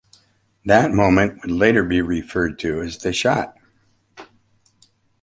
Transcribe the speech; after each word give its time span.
That 0.65 0.89
moment 0.93 1.43
would 1.43 1.51
later 1.51 1.83
be 1.83 2.01
referred 2.01 2.57
to 2.57 2.81
as 2.81 2.97
"The 2.97 3.13
Shot". 3.13 3.55